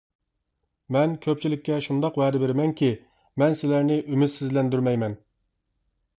[0.95, 2.91] مەن كۆپچىلىككە شۇنداق ۋەدە بېرىمەنكى،
[3.43, 5.17] مەن سىلەرنى ئۈمىدسىزلەندۈرمەيمەن.